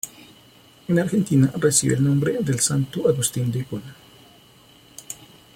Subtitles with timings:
[0.87, 3.95] En Argentina recibe el nombre del santo Agustín de Hipona.